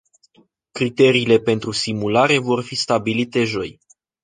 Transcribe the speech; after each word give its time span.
Criteriile 0.73 1.39
pentru 1.39 1.71
simulare 1.71 2.37
vor 2.37 2.63
fi 2.63 2.75
stabilite 2.75 3.43
joi. 3.43 3.79